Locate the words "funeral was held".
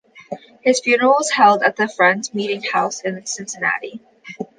0.79-1.61